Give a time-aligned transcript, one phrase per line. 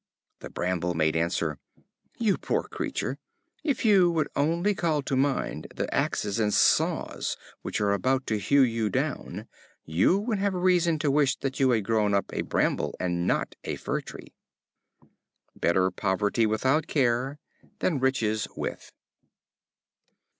[0.39, 1.59] The Bramble made answer:
[2.17, 3.19] "You poor creature,
[3.63, 8.39] if you would only call to mind the axes and saws which are about to
[8.39, 9.47] hew you down,
[9.85, 13.75] you would have reason to wish that you had grown up a Bramble, not a
[13.75, 14.33] Fir Tree."
[15.55, 17.37] Better poverty without care,
[17.77, 18.91] than riches with.